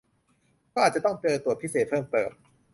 [0.73, 2.29] ก็อาจจะต้องตรวจพิเศษเพิ่มเติม